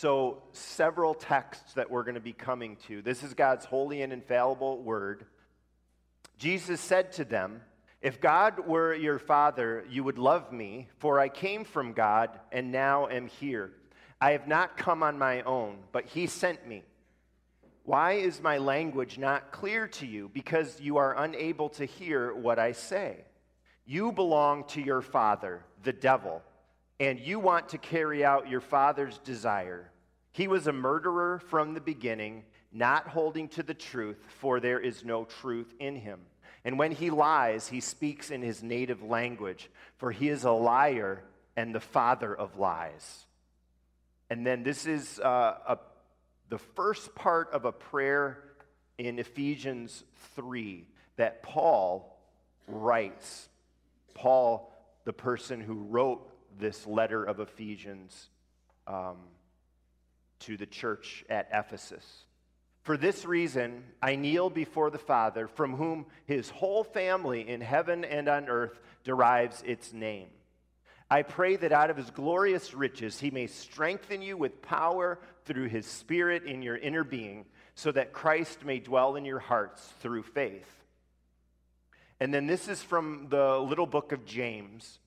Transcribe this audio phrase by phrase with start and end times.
[0.00, 3.02] So, several texts that we're going to be coming to.
[3.02, 5.26] This is God's holy and infallible word.
[6.38, 7.62] Jesus said to them,
[8.00, 12.70] If God were your father, you would love me, for I came from God and
[12.70, 13.72] now am here.
[14.20, 16.84] I have not come on my own, but he sent me.
[17.82, 20.30] Why is my language not clear to you?
[20.32, 23.24] Because you are unable to hear what I say.
[23.84, 26.44] You belong to your father, the devil
[27.00, 29.90] and you want to carry out your father's desire.
[30.32, 35.04] He was a murderer from the beginning, not holding to the truth, for there is
[35.04, 36.20] no truth in him.
[36.64, 41.22] And when he lies, he speaks in his native language, for he is a liar
[41.56, 43.26] and the father of lies.
[44.30, 45.78] And then this is uh, a,
[46.48, 48.42] the first part of a prayer
[48.98, 50.86] in Ephesians 3
[51.16, 52.18] that Paul
[52.66, 53.48] writes.
[54.14, 54.72] Paul,
[55.04, 56.28] the person who wrote
[56.58, 58.28] this letter of Ephesians
[58.86, 59.16] um,
[60.40, 62.24] to the church at Ephesus.
[62.82, 68.04] For this reason, I kneel before the Father, from whom his whole family in heaven
[68.04, 70.28] and on earth derives its name.
[71.10, 75.68] I pray that out of his glorious riches he may strengthen you with power through
[75.68, 80.22] his Spirit in your inner being, so that Christ may dwell in your hearts through
[80.22, 80.68] faith.
[82.20, 84.98] And then this is from the little book of James.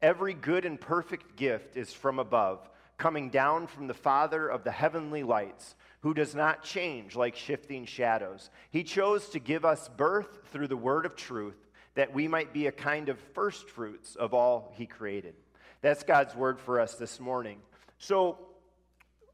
[0.00, 2.68] Every good and perfect gift is from above,
[2.98, 7.84] coming down from the Father of the heavenly lights, who does not change like shifting
[7.84, 8.50] shadows.
[8.70, 11.56] He chose to give us birth through the word of truth,
[11.94, 15.34] that we might be a kind of first fruits of all he created.
[15.80, 17.58] That's God's word for us this morning.
[17.98, 18.38] So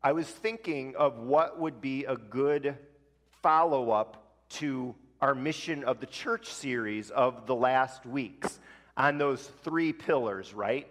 [0.03, 2.79] I was thinking of what would be a good
[3.43, 8.61] follow up to our Mission of the Church series of the last weeks
[8.97, 10.87] on those three pillars, right?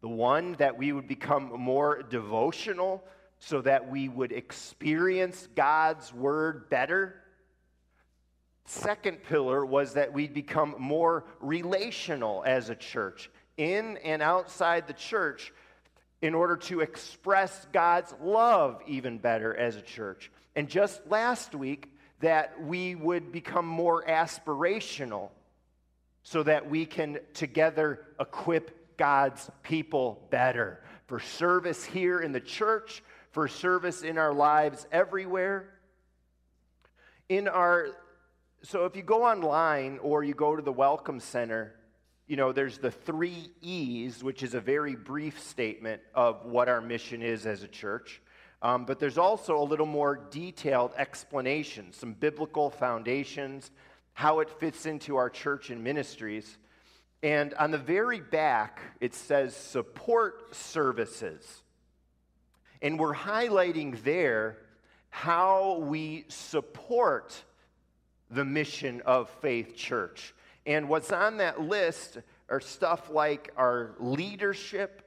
[0.00, 3.04] The one that we would become more devotional
[3.38, 7.14] so that we would experience God's word better.
[8.64, 14.92] Second pillar was that we'd become more relational as a church, in and outside the
[14.92, 15.52] church,
[16.20, 20.30] in order to express God's love even better as a church.
[20.56, 25.30] And just last week, that we would become more aspirational
[26.30, 33.02] so that we can together equip God's people better for service here in the church,
[33.30, 35.70] for service in our lives everywhere.
[37.30, 37.88] In our
[38.62, 41.74] so if you go online or you go to the welcome center,
[42.26, 46.82] you know, there's the 3 E's, which is a very brief statement of what our
[46.82, 48.20] mission is as a church.
[48.60, 53.70] Um, but there's also a little more detailed explanation, some biblical foundations,
[54.18, 56.58] how it fits into our church and ministries.
[57.22, 61.62] And on the very back, it says support services.
[62.82, 64.58] And we're highlighting there
[65.10, 67.44] how we support
[68.28, 70.34] the mission of Faith Church.
[70.66, 72.18] And what's on that list
[72.48, 75.00] are stuff like our leadership,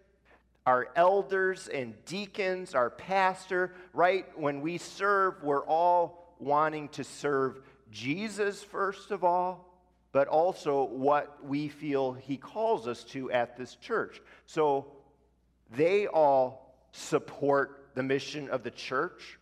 [0.65, 4.25] our elders and deacons, our pastor, right?
[4.39, 7.61] When we serve, we're all wanting to serve
[7.91, 9.67] Jesus, first of all,
[10.11, 14.21] but also what we feel he calls us to at this church.
[14.45, 14.87] So
[15.75, 19.37] they all support the mission of the church.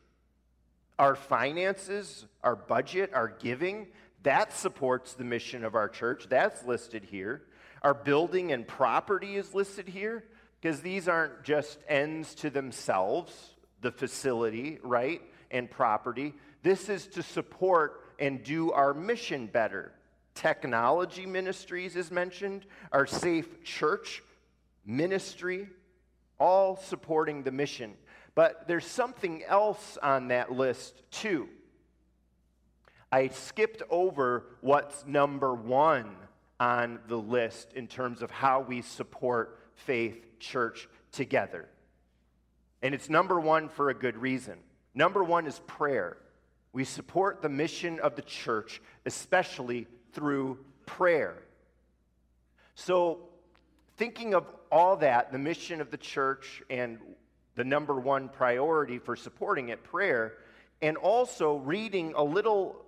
[0.98, 3.88] Our finances, our budget, our giving,
[4.24, 6.28] that supports the mission of our church.
[6.30, 7.44] That's listed here.
[7.82, 10.26] Our building and property is listed here
[10.60, 16.34] because these aren't just ends to themselves, the facility, right, and property.
[16.64, 19.92] This is to support and do our mission better.
[20.36, 24.24] Technology ministries is mentioned, our safe church
[24.86, 25.68] ministry,
[26.40, 27.94] all supporting the mission.
[28.36, 31.50] But there's something else on that list, too.
[33.12, 36.16] I skipped over what's number one
[36.60, 41.68] on the list in terms of how we support faith church together.
[42.82, 44.60] And it's number one for a good reason.
[44.94, 46.18] Number one is prayer.
[46.72, 51.44] We support the mission of the church, especially through prayer.
[52.76, 53.20] So,
[53.98, 57.00] thinking of all that, the mission of the church and
[57.56, 60.36] the number one priority for supporting it, prayer,
[60.82, 62.86] and also reading a little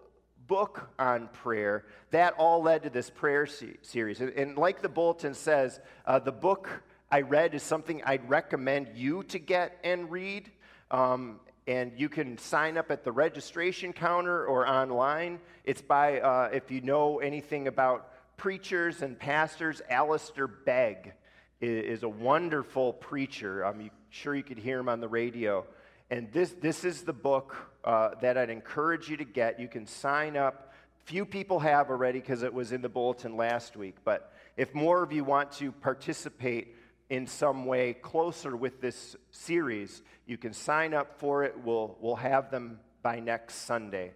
[0.48, 3.48] book on prayer, that all led to this prayer
[3.81, 4.22] series.
[4.22, 6.69] And like the bulletin says, uh, the book
[7.12, 10.50] I read is something I'd recommend you to get and read.
[10.89, 11.39] Um,
[11.72, 15.40] and you can sign up at the registration counter or online.
[15.64, 21.14] It's by, uh, if you know anything about preachers and pastors, Alistair Begg
[21.62, 23.66] is, a wonderful preacher.
[23.66, 25.66] I'm sure you could hear him on the radio.
[26.10, 29.58] and this, this is the book uh, that I'd encourage you to get.
[29.58, 30.74] You can sign up.
[31.06, 33.96] Few people have already because it was in the bulletin last week.
[34.04, 36.76] But if more of you want to participate
[37.12, 41.54] in some way closer with this series, you can sign up for it.
[41.62, 44.13] We'll, we'll have them by next Sunday.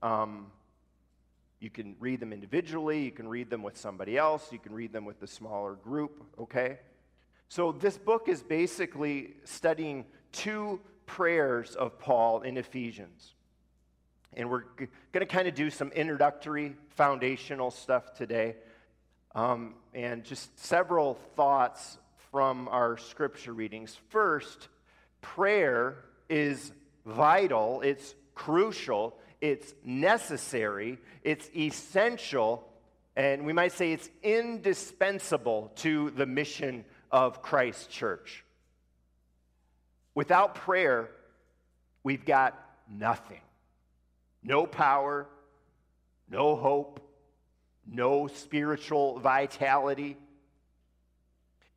[0.00, 0.52] Um,
[1.58, 4.92] you can read them individually, you can read them with somebody else, you can read
[4.92, 6.78] them with a smaller group, okay?
[7.48, 13.34] So, this book is basically studying two prayers of Paul in Ephesians.
[14.34, 18.54] And we're g- going to kind of do some introductory, foundational stuff today.
[19.34, 21.98] Um, and just several thoughts
[22.30, 23.96] from our scripture readings.
[24.08, 24.68] First,
[25.20, 25.96] prayer
[26.28, 26.72] is
[27.04, 32.68] vital, it's crucial, it's necessary, it's essential,
[33.16, 38.44] and we might say it's indispensable to the mission of Christ Church.
[40.14, 41.10] Without prayer,
[42.02, 42.58] we've got
[42.88, 43.40] nothing
[44.46, 45.26] no power,
[46.30, 47.00] no hope,
[47.84, 50.16] no spiritual vitality.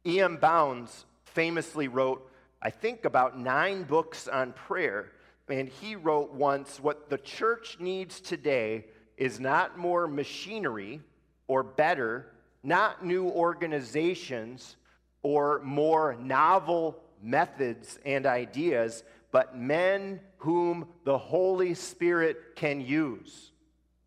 [0.10, 0.38] E.M.
[0.38, 2.30] Bounds famously wrote,
[2.62, 5.12] I think, about nine books on prayer.
[5.48, 8.86] And he wrote once what the church needs today
[9.18, 11.02] is not more machinery
[11.48, 12.28] or better,
[12.64, 14.78] not new organizations
[15.22, 23.52] or more novel methods and ideas, but men whom the Holy Spirit can use.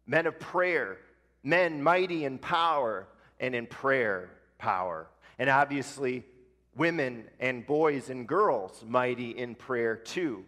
[0.06, 0.98] Men of prayer,
[1.44, 3.06] men mighty in power
[3.38, 5.06] and in prayer power.
[5.42, 6.22] And obviously,
[6.76, 10.44] women and boys and girls mighty in prayer too.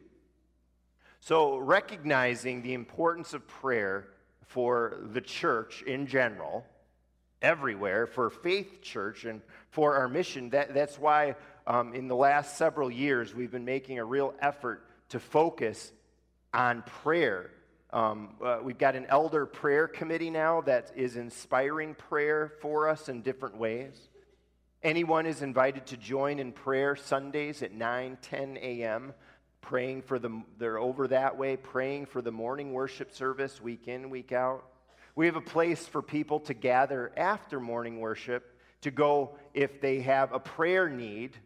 [1.19, 4.07] So, recognizing the importance of prayer
[4.47, 6.65] for the church in general,
[7.43, 11.35] everywhere, for Faith Church and for our mission, that, that's why
[11.67, 15.91] um, in the last several years, we've been making a real effort to focus
[16.53, 17.51] on prayer.
[17.93, 23.09] Um, uh, we've got an elder prayer committee now that is inspiring prayer for us
[23.09, 24.09] in different ways.
[24.85, 29.15] Anyone is invited to join in prayer Sundays at 9, 10 a.m.,
[29.63, 34.11] praying for the, they're over that way, praying for the morning worship service week in,
[34.11, 34.63] week out.
[35.17, 40.01] We have a place for people to gather after morning worship to go if they
[40.01, 41.39] have a prayer need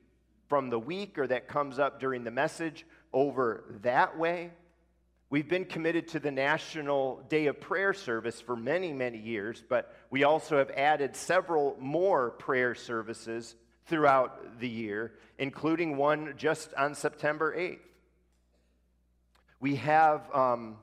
[0.48, 4.50] from the week or that comes up during the message over that way.
[5.30, 9.94] We've been committed to the National Day of Prayer service for many, many years, but
[10.08, 13.54] we also have added several more prayer services
[13.84, 17.80] throughout the year, including one just on September 8th.
[19.60, 20.76] We have um,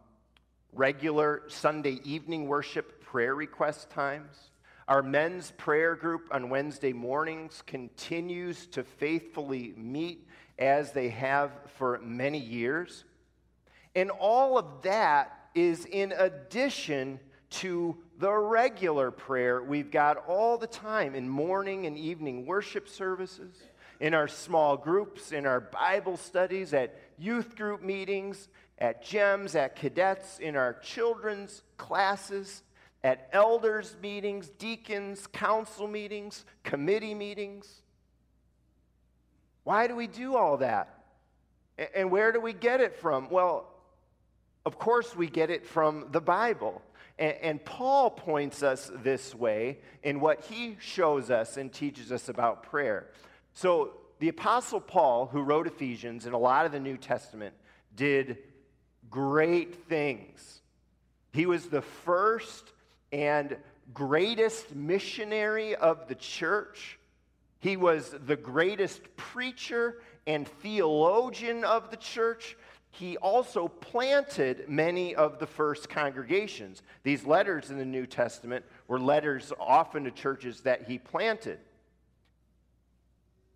[0.74, 4.52] regular Sunday evening worship prayer request times.
[4.88, 10.28] Our men's prayer group on Wednesday mornings continues to faithfully meet
[10.60, 11.50] as they have
[11.80, 13.06] for many years.
[13.96, 17.20] And all of that is in addition
[17.50, 23.56] to the regular prayer we've got all the time in morning and evening worship services,
[24.02, 29.78] in our small groups, in our Bible studies, at youth group meetings, at GEMS, at
[29.78, 32.64] cadets, in our children's classes
[33.06, 37.84] at elders' meetings, deacons, council meetings, committee meetings.
[39.64, 41.04] Why do we do all that?
[41.94, 43.30] And where do we get it from?
[43.30, 43.75] Well,
[44.66, 46.82] of course, we get it from the Bible.
[47.18, 52.64] And, Paul points us this way in what he shows us and teaches us about
[52.64, 53.08] prayer.
[53.54, 57.54] So, the Apostle Paul, who wrote Ephesians and a lot of the New Testament,
[57.96, 58.38] did
[59.10, 60.62] great things.
[61.32, 62.74] He was the first
[63.14, 63.56] and
[63.94, 67.00] greatest missionary of the church.
[67.60, 72.58] He was the greatest preacher and theologian of the church.
[73.00, 76.82] He also planted many of the first congregations.
[77.04, 81.60] These letters in the New Testament were letters often to churches that he planted.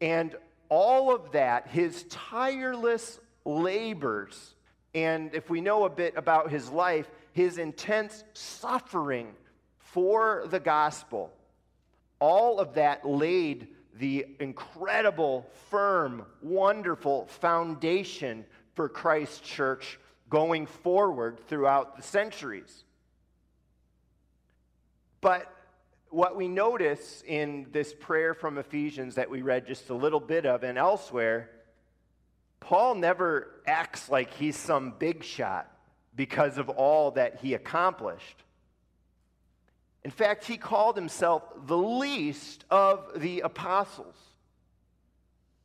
[0.01, 0.36] And
[0.67, 4.55] all of that, his tireless labors,
[4.93, 9.34] and if we know a bit about his life, his intense suffering
[9.77, 11.31] for the gospel,
[12.19, 13.69] all of that laid
[14.00, 18.46] the incredible, firm, wonderful foundation
[18.79, 22.86] for Christ's church going forward throughout the centuries.
[25.19, 25.53] But
[26.07, 30.45] what we notice in this prayer from Ephesians that we read just a little bit
[30.45, 31.50] of and elsewhere,
[32.62, 35.69] Paul never acts like he's some big shot
[36.15, 38.45] because of all that he accomplished.
[40.05, 44.15] In fact, he called himself the least of the apostles.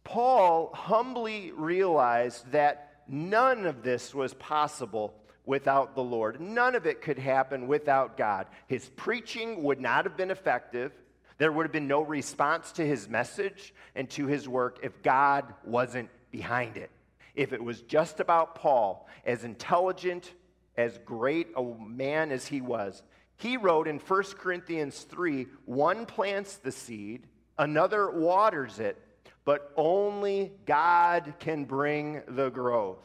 [0.03, 5.15] Paul humbly realized that none of this was possible
[5.47, 6.41] without the Lord.
[6.41, 8.47] None of it could happen without God.
[8.67, 10.93] His preaching would not have been effective.
[11.39, 15.53] There would have been no response to his message and to his work if God
[15.65, 16.91] wasn't behind it.
[17.35, 20.33] If it was just about Paul, as intelligent,
[20.77, 23.03] as great a man as he was,
[23.37, 27.27] he wrote in 1 Corinthians 3 one plants the seed,
[27.59, 28.97] another waters it,
[29.45, 33.03] but only God can bring the growth.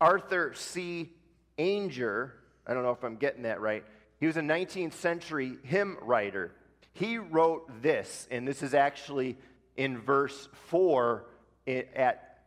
[0.00, 1.12] Arthur C.
[1.58, 2.30] Ainger,
[2.66, 3.84] I don't know if I'm getting that right,
[4.20, 6.52] he was a 19th century hymn writer.
[6.92, 9.36] He wrote this, and this is actually
[9.76, 11.24] in verse 4
[11.66, 12.38] at,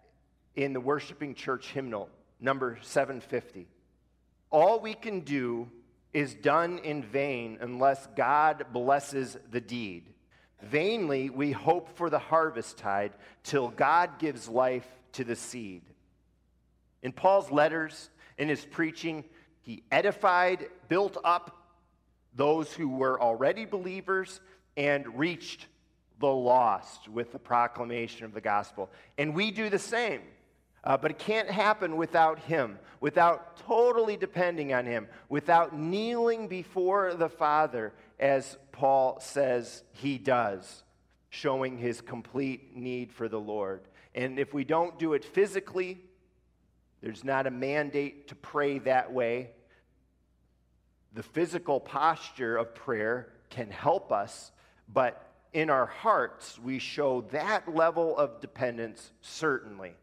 [0.56, 2.10] in the Worshiping Church hymnal,
[2.40, 3.68] number 750.
[4.50, 5.70] All we can do
[6.14, 10.11] is done in vain unless God blesses the deed.
[10.64, 13.14] Vainly we hope for the harvest tide
[13.44, 15.82] till God gives life to the seed.
[17.02, 19.24] In Paul's letters, in his preaching,
[19.62, 21.58] he edified, built up
[22.36, 24.40] those who were already believers,
[24.78, 25.68] and reached
[26.20, 28.90] the lost with the proclamation of the gospel.
[29.18, 30.22] And we do the same.
[30.84, 37.14] Uh, but it can't happen without Him, without totally depending on Him, without kneeling before
[37.14, 40.84] the Father, as Paul says he does,
[41.30, 43.82] showing his complete need for the Lord.
[44.14, 46.00] And if we don't do it physically,
[47.02, 49.50] there's not a mandate to pray that way.
[51.14, 54.52] The physical posture of prayer can help us,
[54.94, 59.94] but in our hearts, we show that level of dependence, certainly.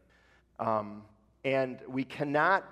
[0.59, 1.03] Um,
[1.45, 2.65] and we cannot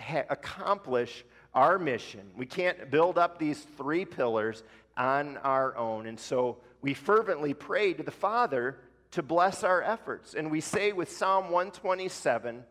[0.00, 1.24] ha- accomplish
[1.56, 2.20] our mission.
[2.36, 4.62] We can't build up these three pillars
[4.96, 6.06] on our own.
[6.06, 8.78] And so we fervently pray to the Father
[9.12, 10.34] to bless our efforts.
[10.34, 12.62] And we say with Psalm 127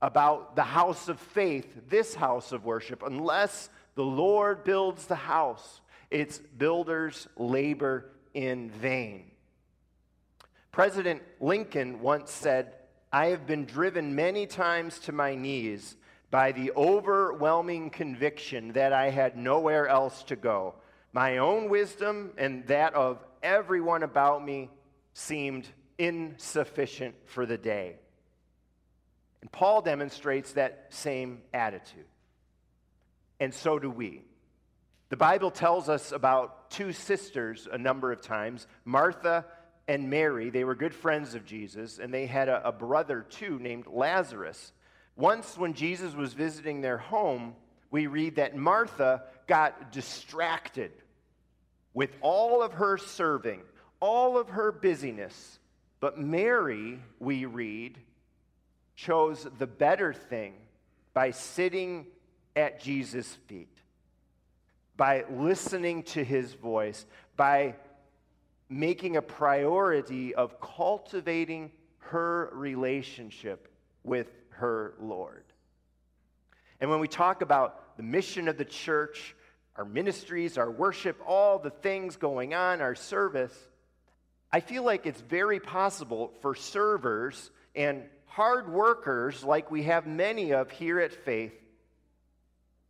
[0.00, 5.80] about the house of faith, this house of worship, unless the Lord builds the house,
[6.10, 9.32] its builders labor in vain.
[10.70, 12.74] President Lincoln once said,
[13.12, 15.96] I have been driven many times to my knees
[16.30, 20.74] by the overwhelming conviction that I had nowhere else to go.
[21.12, 24.70] My own wisdom and that of everyone about me
[25.12, 25.66] seemed
[25.98, 27.96] insufficient for the day.
[29.40, 32.06] And Paul demonstrates that same attitude.
[33.40, 34.22] And so do we.
[35.08, 39.44] The Bible tells us about two sisters a number of times Martha
[39.88, 40.50] and Mary.
[40.50, 44.72] They were good friends of Jesus, and they had a, a brother too named Lazarus.
[45.16, 47.54] Once, when Jesus was visiting their home,
[47.90, 50.92] we read that Martha got distracted
[51.92, 53.60] with all of her serving,
[54.00, 55.58] all of her busyness.
[55.98, 57.98] But Mary, we read,
[58.94, 60.54] chose the better thing
[61.12, 62.06] by sitting
[62.56, 63.76] at Jesus' feet,
[64.96, 67.04] by listening to his voice,
[67.36, 67.74] by
[68.68, 73.68] making a priority of cultivating her relationship
[74.04, 74.28] with
[74.60, 75.44] her Lord.
[76.80, 79.34] And when we talk about the mission of the church,
[79.76, 83.54] our ministries, our worship, all the things going on, our service,
[84.52, 90.52] I feel like it's very possible for servers and hard workers, like we have many
[90.52, 91.52] of here at Faith,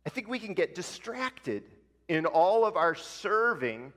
[0.05, 1.63] I think we can get distracted
[2.07, 3.93] in all of our serving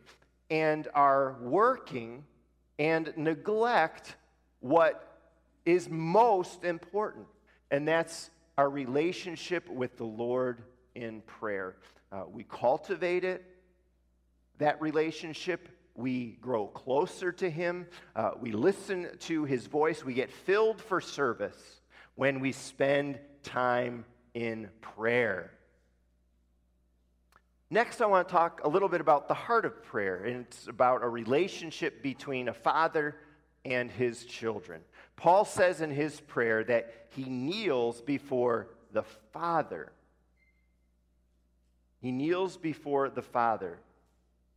[0.51, 2.25] and our working
[2.79, 4.17] and neglect
[4.61, 5.19] what
[5.65, 7.27] is most important
[7.75, 10.63] and that's our relationship with the Lord
[10.95, 11.75] in prayer.
[12.13, 13.45] Uh, we cultivate it,
[14.59, 15.69] that relationship.
[15.97, 17.89] We grow closer to Him.
[18.15, 20.05] Uh, we listen to His voice.
[20.05, 21.81] We get filled for service
[22.15, 24.05] when we spend time
[24.35, 25.51] in prayer.
[27.71, 30.69] Next, I want to talk a little bit about the heart of prayer, and it's
[30.69, 33.17] about a relationship between a father
[33.65, 34.81] and his children.
[35.17, 39.93] Paul says in his prayer that he kneels before the Father.
[42.01, 43.79] He kneels before the Father.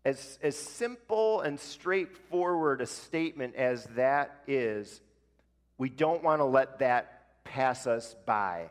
[0.04, 5.02] As, as simple and straightforward a statement as that is,
[5.78, 8.70] we don't want to let that pass us by.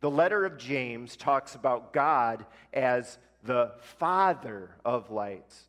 [0.00, 5.66] The letter of James talks about God as the Father of lights.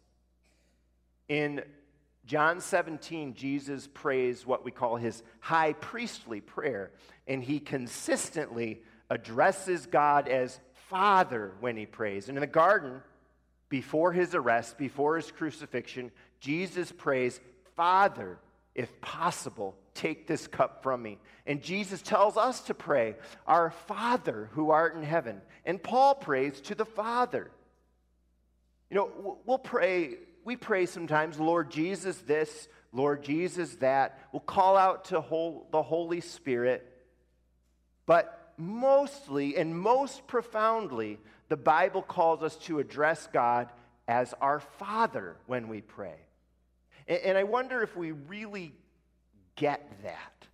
[1.28, 1.64] In
[2.26, 6.92] John 17, Jesus prays what we call his high priestly prayer,
[7.28, 10.60] and he consistently addresses God as
[10.90, 12.30] Father when he prays.
[12.30, 13.02] And in the garden,
[13.70, 17.40] before his arrest, before his crucifixion, Jesus prays,
[17.76, 18.38] Father,
[18.76, 21.18] if possible, take this cup from me.
[21.46, 23.16] And Jesus tells us to pray,
[23.48, 25.42] Our Father who art in heaven.
[25.66, 27.52] And Paul prays to the Father.
[28.90, 34.20] You know, we'll pray, we pray sometimes, Lord Jesus this, Lord Jesus that.
[34.32, 36.88] We'll call out to whole, the Holy Spirit.
[38.06, 41.20] But mostly and most profoundly,
[41.50, 43.70] the Bible calls us to address God
[44.08, 46.18] as our Father when we pray.
[47.08, 48.74] And, and I wonder if we really
[49.56, 50.48] get that.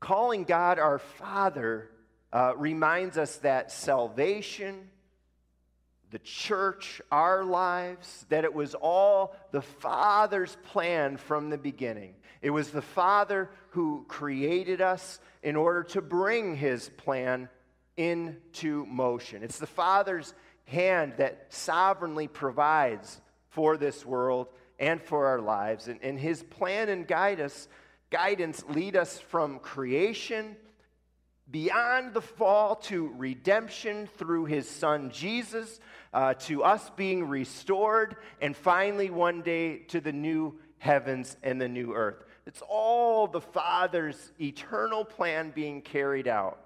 [0.00, 1.88] Calling God our Father
[2.32, 4.90] uh, reminds us that salvation,
[6.12, 12.14] the church, our lives, that it was all the Father's plan from the beginning.
[12.42, 17.48] It was the Father who created us in order to bring his plan
[17.96, 19.42] into motion.
[19.42, 20.34] It's the Father's
[20.66, 25.88] hand that sovereignly provides for this world and for our lives.
[25.88, 27.68] And, and his plan and guide us,
[28.10, 30.56] guidance lead us from creation
[31.50, 35.80] beyond the fall to redemption through his son Jesus,
[36.12, 41.68] uh, to us being restored, and finally one day to the new heavens and the
[41.68, 42.24] new earth.
[42.46, 46.58] It's all the Father's eternal plan being carried out.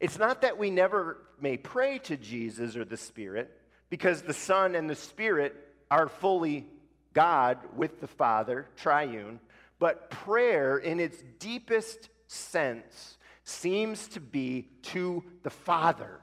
[0.00, 3.50] It's not that we never may pray to Jesus or the Spirit,
[3.90, 5.56] because the Son and the Spirit
[5.90, 6.66] are fully
[7.14, 9.40] God with the Father, triune,
[9.78, 16.20] but prayer in its deepest sense seems to be to the Father.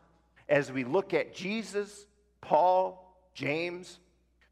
[0.47, 2.05] As we look at Jesus,
[2.45, 3.99] Paul, James,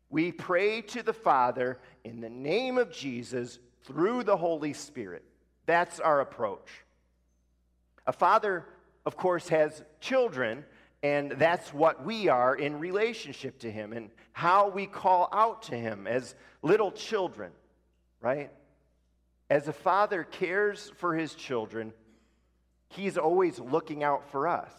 [0.09, 5.23] we pray to the Father in the name of Jesus through the Holy Spirit.
[5.67, 6.67] That's our approach.
[8.07, 8.65] A father,
[9.05, 10.65] of course, has children,
[11.03, 15.75] and that's what we are in relationship to him and how we call out to
[15.75, 16.33] him as
[16.63, 17.51] little children,
[18.21, 18.51] right?
[19.51, 21.93] As a father cares for his children,
[22.89, 24.71] he's always looking out for us.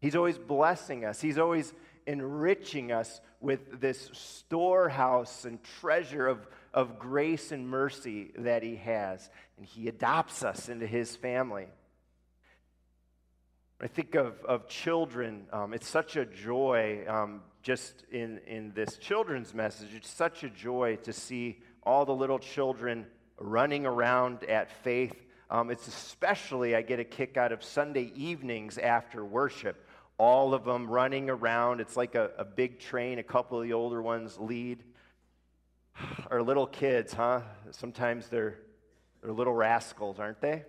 [0.00, 1.20] He's always blessing us.
[1.20, 1.74] He's always
[2.08, 9.28] enriching us with this storehouse and treasure of, of grace and mercy that He has.
[9.58, 11.66] And He adopts us into His family.
[13.80, 18.96] I think of, of children, um, it's such a joy um, just in, in this
[18.96, 19.90] children's message.
[19.94, 23.06] It's such a joy to see all the little children
[23.38, 25.14] running around at faith.
[25.50, 29.84] Um, it's especially, I get a kick out of Sunday evenings after worship
[30.18, 31.80] all of them running around.
[31.80, 34.82] It's like a, a big train, a couple of the older ones lead.
[36.30, 37.40] Our little kids, huh?
[37.70, 38.58] Sometimes they're,
[39.22, 40.64] they're little rascals, aren't they?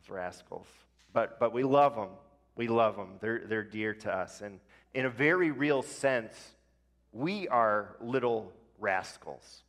[0.00, 0.66] It's rascals.
[1.12, 2.10] But, but we love them.
[2.56, 3.14] We love them.
[3.20, 4.40] They're, they're dear to us.
[4.40, 4.58] And
[4.92, 6.34] in a very real sense,
[7.12, 9.62] we are little rascals.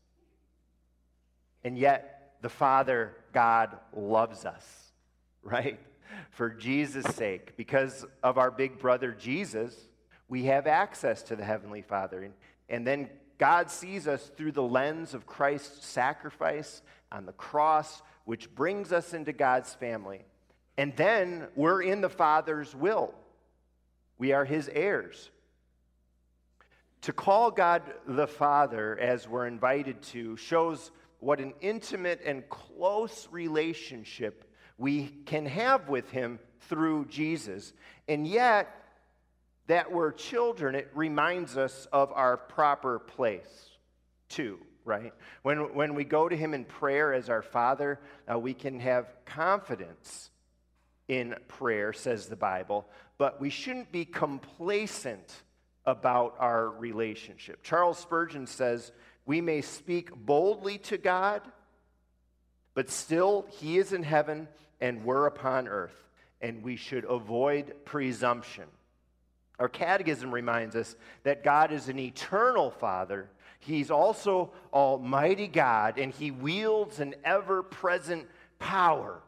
[1.63, 4.65] And yet, the Father, God, loves us,
[5.43, 5.79] right?
[6.31, 9.75] For Jesus' sake, because of our big brother Jesus,
[10.27, 12.23] we have access to the Heavenly Father.
[12.23, 12.33] And,
[12.69, 18.53] and then God sees us through the lens of Christ's sacrifice on the cross, which
[18.53, 20.21] brings us into God's family.
[20.77, 23.13] And then we're in the Father's will.
[24.17, 25.31] We are his heirs.
[27.03, 33.27] To call God the Father, as we're invited to, shows what an intimate and close
[33.31, 34.48] relationship
[34.79, 37.73] we can have with him through Jesus.
[38.07, 38.73] And yet,
[39.67, 43.69] that we're children, it reminds us of our proper place,
[44.29, 45.13] too, right?
[45.43, 47.99] When, when we go to him in prayer as our Father,
[48.31, 50.31] uh, we can have confidence
[51.07, 52.87] in prayer, says the Bible,
[53.17, 55.43] but we shouldn't be complacent
[55.85, 57.63] about our relationship.
[57.63, 58.91] Charles Spurgeon says,
[59.25, 61.41] We may speak boldly to God,
[62.73, 64.47] but still, he is in heaven
[64.81, 66.07] and we're upon earth,
[66.41, 68.65] and we should avoid presumption.
[69.59, 73.29] Our catechism reminds us that God is an eternal Father.
[73.59, 79.19] He's also Almighty God, and He wields an ever present power.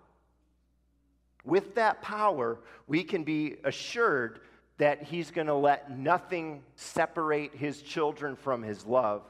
[1.43, 4.39] With that power, we can be assured
[4.77, 9.23] that He's going to let nothing separate His children from His love.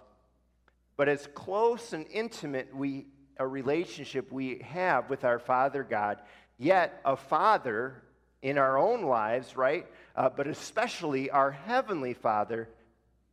[0.97, 3.07] But as close and intimate we
[3.41, 6.19] a relationship we have with our Father God,
[6.59, 8.03] yet a Father
[8.43, 9.87] in our own lives, right?
[10.15, 12.69] Uh, but especially our Heavenly Father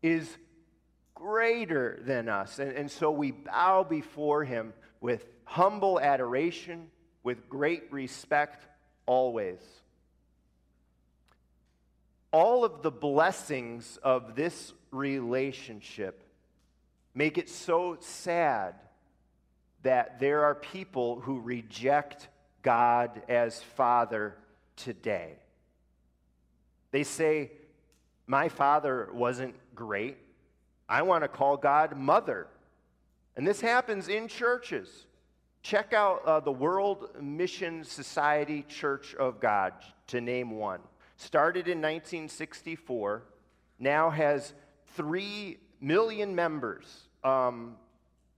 [0.01, 0.27] is
[1.15, 2.59] greater than us.
[2.59, 6.87] And, and so we bow before Him with humble adoration,
[7.23, 8.67] with great respect,
[9.05, 9.61] always.
[12.33, 16.23] All of the blessings of this relationship
[17.15, 18.75] make it so sad
[19.83, 22.29] that there are people who reject
[22.63, 24.37] God as Father
[24.77, 25.35] today.
[26.91, 27.53] They say,
[28.27, 30.17] My father wasn't great.
[30.89, 32.49] I want to call God Mother.
[33.37, 35.07] And this happens in churches.
[35.63, 39.75] Check out uh, the World Mission Society Church of God,
[40.09, 40.81] to name one.
[41.17, 43.25] Started in 1964,
[43.79, 44.55] now has
[44.97, 47.77] 3 million members um,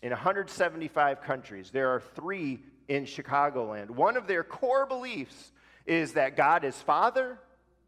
[0.03, 1.71] in 175 countries.
[1.71, 3.91] There are three in Chicagoland.
[3.91, 5.53] One of their core beliefs
[5.87, 7.39] is that God is Father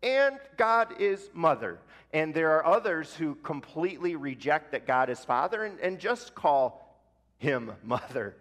[0.03, 1.79] and God is Mother.
[2.13, 6.99] And there are others who completely reject that God is Father and, and just call
[7.39, 8.37] him Mother.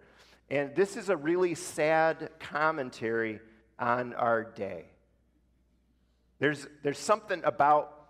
[0.50, 3.40] And this is a really sad commentary
[3.78, 4.84] on our day.
[6.38, 8.08] There's, there's something about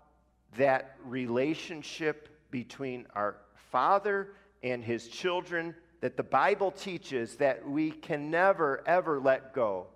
[0.57, 3.37] that relationship between our
[3.71, 4.29] Father
[4.63, 9.87] and his children that the Bible teaches that we can never, ever let go.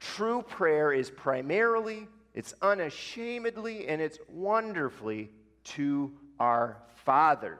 [0.00, 5.30] True prayer is primarily, it's unashamedly, and it's wonderfully
[5.64, 7.58] to our Father.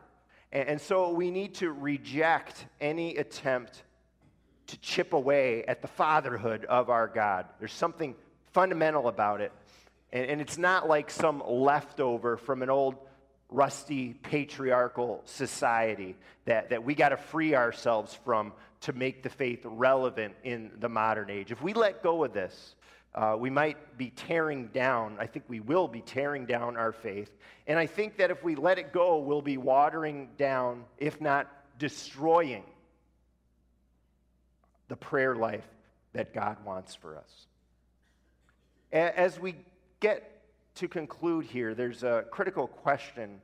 [0.53, 3.83] And, so we need to reject any attempt
[4.69, 7.47] to chip away at the fatherhood of our God.
[7.59, 8.15] There's something
[8.53, 9.53] fundamental about it.
[10.13, 12.95] And it's not like some leftover from an old
[13.55, 19.61] rusty patriarchal society that, that we got to free ourselves from to make the faith
[19.65, 21.53] relevant in the modern age.
[21.53, 22.75] If we let go of this,
[23.15, 27.31] uh, we might be tearing down, I think we will be tearing down our faith.
[27.67, 31.49] And I think that if we let it go, we'll be watering down, if not
[31.79, 32.65] destroying,
[34.89, 35.67] the prayer life
[36.13, 37.47] that God wants for us.
[38.93, 39.55] As we
[40.01, 40.34] get
[40.77, 43.41] to conclude here, there's a critical question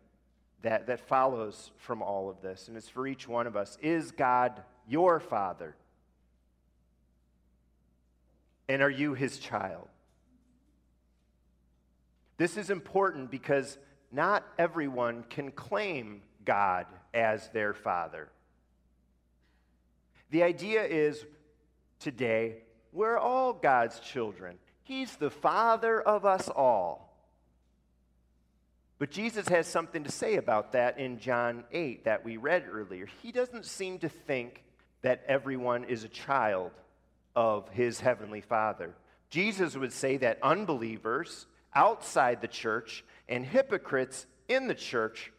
[0.62, 4.10] that, that follows from all of this, and it's for each one of us Is
[4.10, 5.74] God your Father?
[8.68, 9.88] And are you his child?
[12.36, 13.78] This is important because
[14.12, 18.28] not everyone can claim God as their Father.
[20.30, 21.24] The idea is
[21.98, 22.58] today,
[22.92, 24.56] we're all God's children.
[24.84, 27.09] He's the Father of us all.
[29.00, 33.08] But Jesus has something to say about that in John 8 that we read earlier.
[33.22, 34.62] He doesn't seem to think
[35.00, 36.70] that everyone is a child
[37.34, 38.94] of his heavenly Father.
[39.30, 45.32] Jesus would say that unbelievers outside the church and hypocrites in the church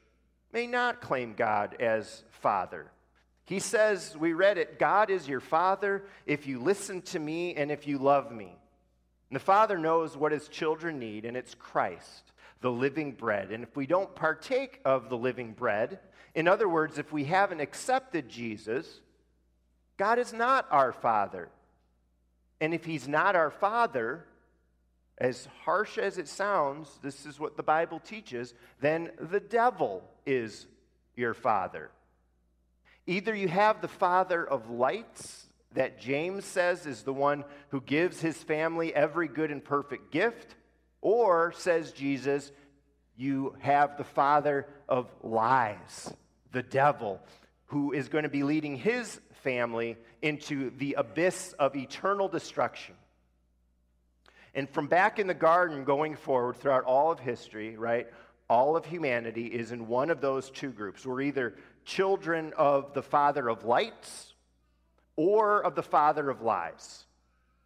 [0.52, 2.90] may not claim God as Father.
[3.46, 7.72] He says, we read it, God is your Father if you listen to me and
[7.72, 8.56] if you love me.
[9.30, 13.52] And the Father knows what his children need, and it's Christ the living bread.
[13.52, 16.00] And if we don't partake of the living bread,
[16.34, 19.02] in other words, if we haven't accepted Jesus,
[19.98, 21.50] God is not our Father.
[22.60, 24.26] And if He's not our Father,
[25.18, 30.68] as harsh as it sounds, this is what the Bible teaches, then the devil is
[31.16, 31.92] your Father.
[33.08, 38.22] Either you have the Father of lights, that James says is the one who gives
[38.22, 40.56] his family every good and perfect gift,
[41.02, 42.52] or, says Jesus,
[43.18, 46.14] you have the father of lies,
[46.52, 47.20] the devil,
[47.66, 52.96] who is going to be leading his family into the abyss of eternal destruction.
[54.54, 58.08] And from back in the garden going forward throughout all of history, right,
[58.50, 61.06] all of humanity is in one of those two groups.
[61.06, 64.34] We're either children of the father of lights
[65.16, 67.06] or of the father of lies.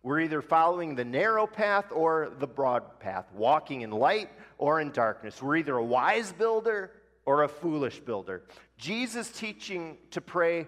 [0.05, 4.91] We're either following the narrow path or the broad path, walking in light or in
[4.91, 5.41] darkness.
[5.41, 6.91] We're either a wise builder
[7.25, 8.43] or a foolish builder.
[8.77, 10.67] Jesus' teaching to pray,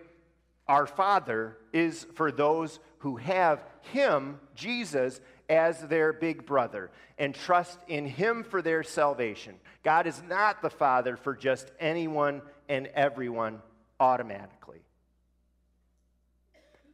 [0.67, 7.77] Our Father, is for those who have Him, Jesus, as their big brother and trust
[7.87, 9.53] in Him for their salvation.
[9.83, 13.61] God is not the Father for just anyone and everyone
[13.99, 14.81] automatically.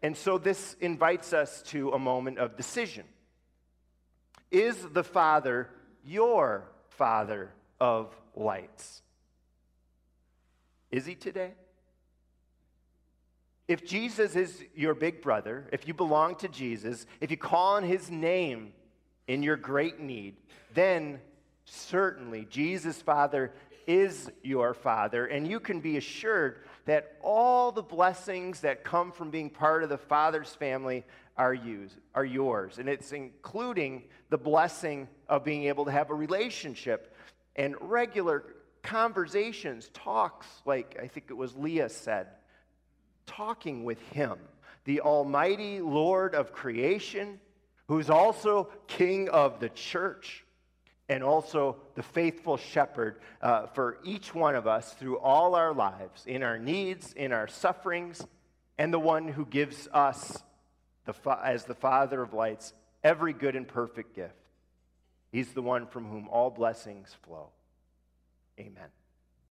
[0.03, 3.05] And so this invites us to a moment of decision.
[4.51, 5.69] Is the Father
[6.03, 9.01] your Father of lights?
[10.91, 11.53] Is he today?
[13.67, 17.83] If Jesus is your big brother, if you belong to Jesus, if you call on
[17.83, 18.73] his name
[19.27, 20.35] in your great need,
[20.73, 21.21] then
[21.65, 23.53] certainly Jesus, Father,
[23.87, 29.29] is your Father, and you can be assured that all the blessings that come from
[29.29, 31.03] being part of the Father's family
[31.37, 32.77] are, used, are yours.
[32.77, 37.15] And it's including the blessing of being able to have a relationship
[37.55, 38.43] and regular
[38.83, 42.27] conversations, talks, like I think it was Leah said,
[43.25, 44.37] talking with Him.
[44.85, 47.39] the Almighty Lord of creation,
[47.87, 50.42] who's also King of the church
[51.13, 56.25] and also the faithful shepherd uh, for each one of us through all our lives,
[56.25, 58.25] in our needs, in our sufferings,
[58.79, 60.41] and the one who gives us,
[61.05, 62.73] the fa- as the Father of lights,
[63.03, 64.33] every good and perfect gift.
[65.31, 67.49] He's the one from whom all blessings flow.
[68.59, 68.89] Amen.